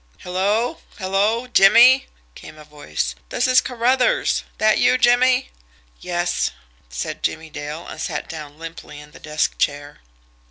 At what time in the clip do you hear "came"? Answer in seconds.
2.33-2.57